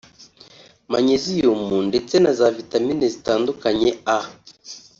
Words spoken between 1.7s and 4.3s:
ndetse na za vitamine zitandukanye A